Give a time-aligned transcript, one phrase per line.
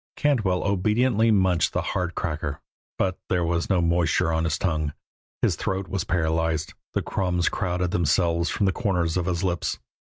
[0.15, 2.59] Cantwell obediently munched the hard cracker,
[2.97, 4.93] but there was no moisture on his tongue;
[5.43, 9.77] his throat was paralyzed; the crumbs crowded themselves from the corners of his lips.